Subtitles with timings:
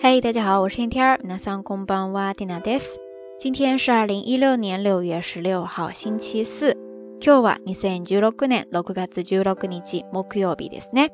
[0.00, 1.20] 嘿，大家好，我是天天儿。
[1.24, 2.98] 那桑空邦哇蒂娜德斯。
[3.38, 6.76] 今天是二零一六年六月十六号，星期四。
[7.20, 11.08] 今日は二千十六年六月十六日木曜日ですね。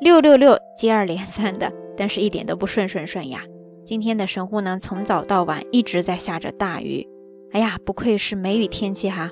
[0.00, 3.42] 六六六接二连三的，但是一点都不顺顺顺呀。
[3.84, 7.08] 今天的神户呢，从早到晚一直在下着大雨。
[7.52, 9.30] 哎呀，不愧是梅雨天气哈。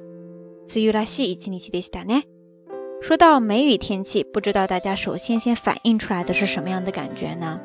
[0.67, 2.23] 梅雨らしい一日でしたね。
[3.01, 7.61] 说到梅雨天气，不知道大家首先先反映出来的是什么样的感觉呢？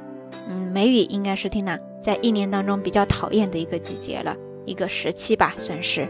[0.47, 6.07] 嗯，梅雨应该是缇娜在一年当中比较讨厌的一个季节了，一个时期吧，算是。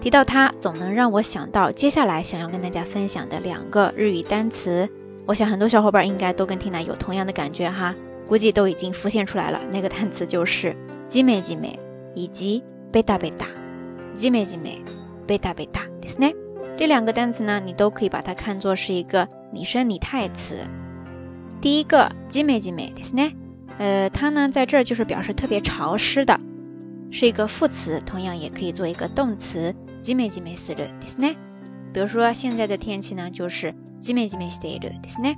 [0.00, 4.88] 提到它，总能让我想到接下来想要跟大家分享的两个日语单词。
[5.26, 7.94] 我想很多小伙伴应该都跟缇娜有同样的感觉哈，
[8.28, 9.60] 估计都已经浮现出来了。
[9.72, 10.76] 那个单词就是“
[11.10, 11.76] ジメジメ”
[12.14, 13.46] 以及“ベタベタ”。
[14.16, 14.80] ジメジメ、
[15.26, 16.34] ベタベタですね。
[16.78, 20.56] 这两个单词呢，你都可以把它看作是一个拟声拟态词。
[21.60, 23.32] 第一个“ジメジメ”ですね。
[23.80, 26.40] 呃，它呢在这儿就是表示特别潮湿的，
[27.10, 29.74] 是一个副词，同样也可以做一个动词。
[30.02, 31.36] ジメジメするですね。
[31.92, 35.36] 比如说现在的天气呢，就是ジメジメしているですね。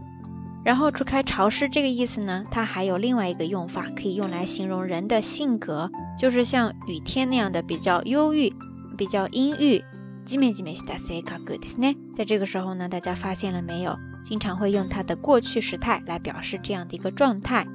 [0.65, 8.53] 然后除开潮湿这个意思呢，它还有另外一个用法，可以用来形容人的性格，就是像雨天那样的比较忧郁、
[8.97, 9.83] 比较阴郁。
[10.27, 11.97] ジメジメした性格ですね。
[12.15, 13.97] 在这个时候呢，大家发现了没有？
[14.23, 17.67] 经常会用它的过去时态来表示这样的一个状态。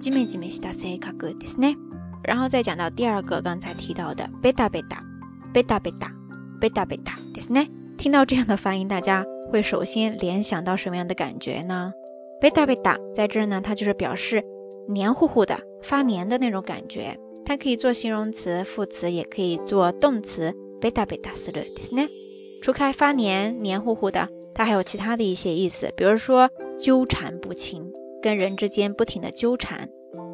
[0.00, 1.76] ジメジメした性格ですね。
[2.22, 5.02] 然后再讲到第二个，刚才提到的ベタベタ、
[5.52, 6.12] ベタベタ、
[6.60, 7.68] ベタベタですね。
[7.96, 11.92] 听到这样的发音，大家会首先联想到什么样的感觉呢？
[12.42, 14.44] ベタベタ在这儿呢，它就是表示
[14.88, 17.18] 黏糊糊的、发黏的那种感觉。
[17.44, 20.54] 它可以做形容词、副词，也可以做动词。
[20.80, 22.08] ベタベタするですね。
[22.62, 27.92] 除开发黏、黏糊糊的，它还有其他的一些意思，比如说纠缠不清。
[28.22, 29.88] 跟人之间不停的纠缠。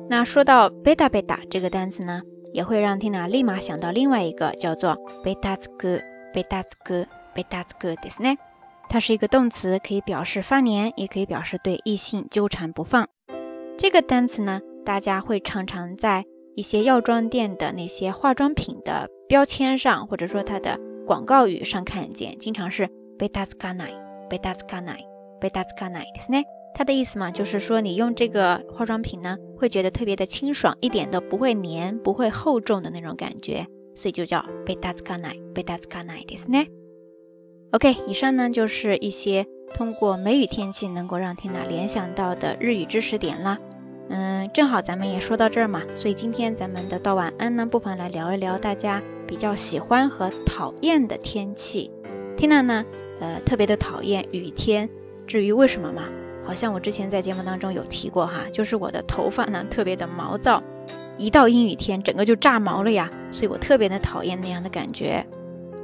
[0.09, 6.01] 那说到贝塔贝塔这个单词呢，也会让缇娜立马想到另外一个叫做贝塔兹格
[6.33, 8.37] 贝塔兹格贝塔兹格ですね。
[8.89, 13.09] 它是一个动词，可以表示发黏，也可以表示对异性纠缠不放。
[13.77, 16.25] 这个单词呢，大家会常常在
[16.55, 23.91] 一些药妆店的那些化妆品的标签上，或者说它的广告语上看见，经常是贝塔兹卡奈
[24.31, 24.97] 贝塔兹卡奈
[25.41, 26.45] 贝塔兹卡奈ですね。
[26.75, 36.69] 它的意思嘛，就是说你用这个化妆品呢，会觉得特别的清爽，一点都不会黏，不会厚重的那种感觉，所以就叫贝塔斯卡奈，贝塔斯卡奈ですね。
[37.73, 43.59] OK，以上呢就是一些通过梅雨天气能够让缇娜联想到的日语知识点啦。
[44.09, 51.91] 嗯，正好咱们也说到这儿嘛，所以今天咱们的道晚安呢，不妨来聊一聊大家比较喜欢和讨厌的天气。
[52.37, 52.85] 缇娜呢，
[53.19, 54.89] 呃，特别的讨厌雨天，
[55.27, 56.05] 至于为什么嘛？
[56.45, 60.63] 好像我之前在节目当中有提过哈，就是我的头发呢特别的毛躁，
[61.19, 65.27] 一到阴雨天整个就炸毛了呀，所以我特别的讨厌那样的感觉。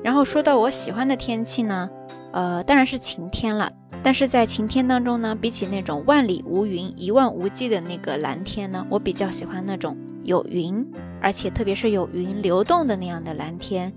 [0.03, 1.91] 然后说到我喜欢的天气呢，
[2.33, 3.73] 呃，当然是晴天了。
[4.05, 10.85] 但是在晴天当中呢，比起那种万里无云、一望无际的那个蓝天呢，我比较喜欢那种有云，
[11.21, 13.93] 而且特别是有云流动的那样的蓝天。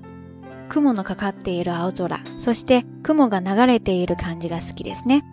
[0.70, 5.24] 雲のかかっている青空、そして雲が流れている感じが好きですね。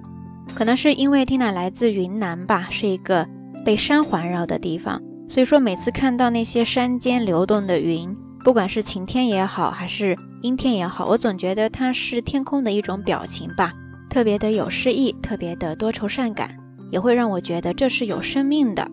[0.57, 3.27] 可能是因为 Tina 来自云南吧，是一个
[3.63, 13.71] 被山环绕的地方，所以说每次看到那些山间流动的云，不管是晴天也好，还是阴天也好，我总觉得它是天空的一种表情吧，
[14.09, 16.57] 特别的有诗意，特别的多愁善感，
[16.89, 18.89] 也会让我觉得这是有生命的。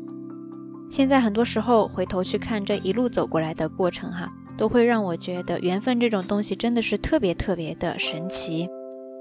[0.90, 8.68] 现在很多时候回头去看这一路走过来的过程，哈，都会让我觉得缘分这种东西真的是特别特别的神奇。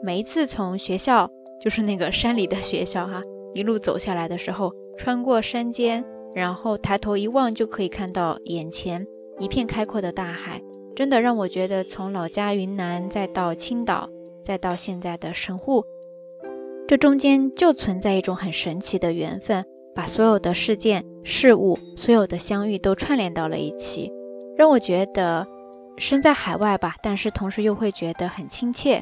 [0.03, 1.29] 每一次从学校。
[1.63, 6.03] 就是那个山里的学校哈，一路走下来的时候，穿过山间，
[6.35, 9.07] 然后抬头一望就可以看到眼前
[9.39, 10.61] 一片开阔的大海，
[10.93, 14.09] 真的让我觉得从老家云南再到青岛，
[14.43, 15.85] 再到现在的神户，
[16.85, 19.63] 这中间就存在一种很神奇的缘分，
[19.95, 24.11] 把所有的事件、事物、所有的相遇都串联到了一起，
[24.57, 25.47] 让我觉得
[25.97, 29.01] 身在海外吧，但是同时又会觉得很亲切。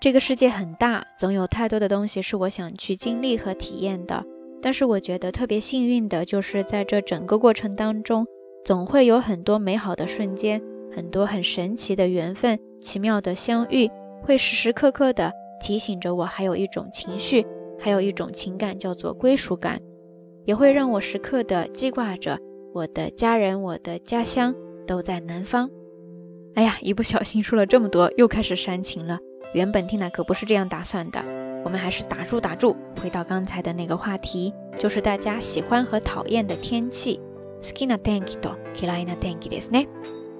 [0.00, 4.24] 这个世界很大，总有太多的东西是我想去经历和体验的。
[4.62, 8.26] 但是我觉得特别幸运的就是在这整个过程当中，
[8.64, 10.62] 总会有很多美好的瞬间，
[10.96, 13.90] 很多很神奇的缘分、奇妙的相遇，
[14.22, 17.44] 会时时刻刻的提醒着我，还有一种情绪，
[17.78, 19.82] 还有一种情感叫做归属感，
[20.46, 22.38] 也会让我时刻的记挂着
[22.72, 24.54] 我的家人、我的家乡
[24.86, 25.68] 都在南方。
[26.54, 29.18] 哎呀，一不小心说了这么多，又开始煽情了。
[29.53, 31.19] 原本听娜可不是这样打算的，
[31.63, 37.19] 我们还是打住打住，回到刚才的那个话题，就是大家喜欢和讨厌的天气。
[37.61, 39.87] 好きな天気と嫌いな天気ですね。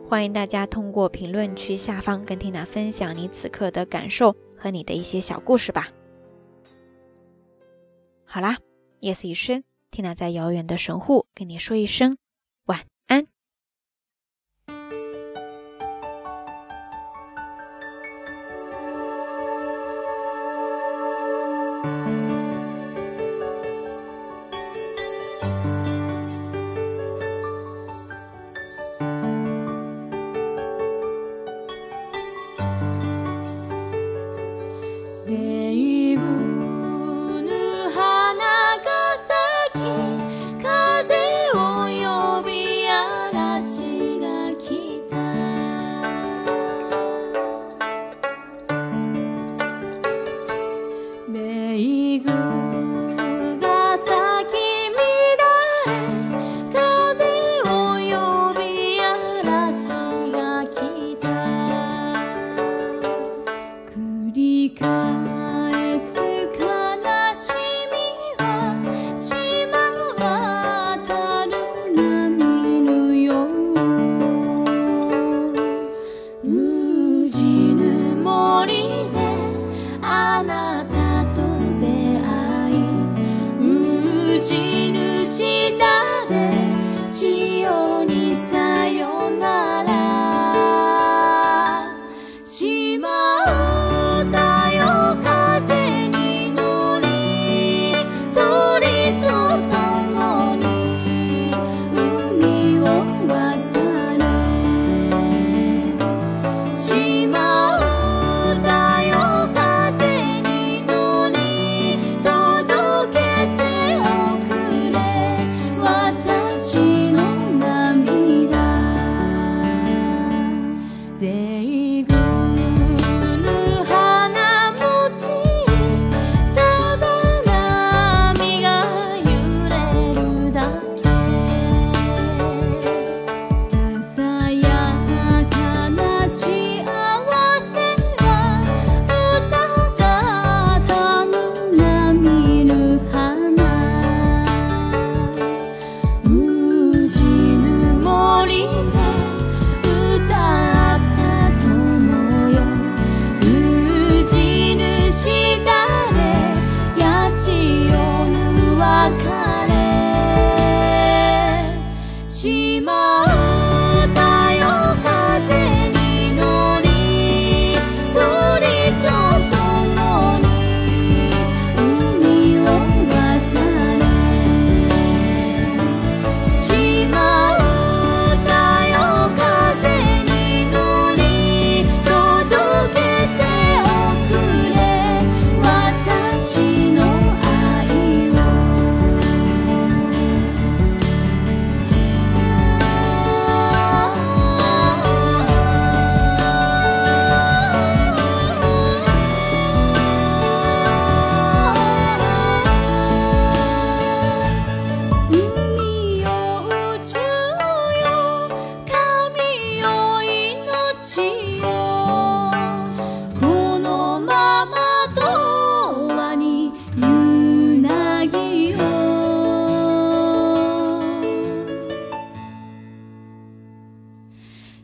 [0.07, 5.89] 欢迎大家通过评论区下方跟 Tina 分享你此刻的感受和你的一些小故事吧。
[8.25, 8.57] 好啦，
[8.99, 12.17] 夜色已深，Tina 在遥远的神户跟你说一声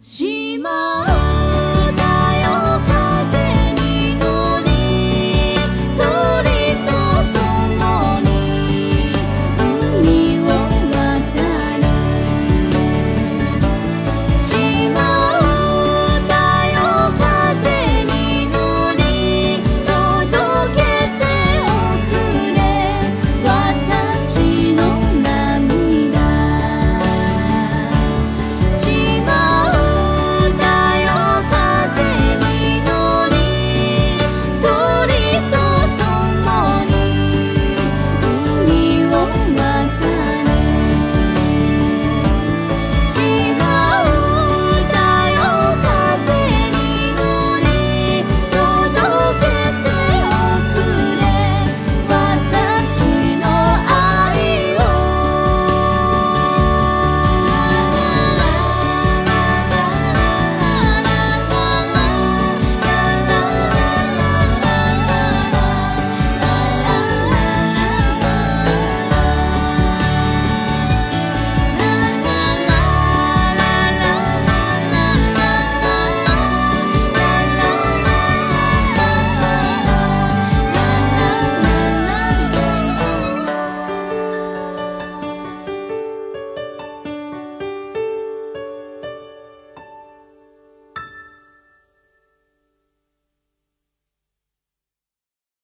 [0.07, 0.36] she